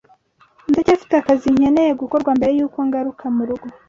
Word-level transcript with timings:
Ndacyafite 0.69 1.13
akazi 1.17 1.47
nkeneye 1.55 1.91
gukorwa 2.01 2.31
mbere 2.37 2.51
yuko 2.57 2.79
ngaruka 2.87 3.23
murugo. 3.35 3.67